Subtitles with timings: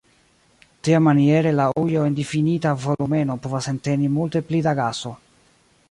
[0.87, 5.15] Tiamaniere la ujo en difinita volumeno povas enteni multe pli da gaso.